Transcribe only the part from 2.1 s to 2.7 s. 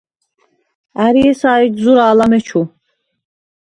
ამეჩუ?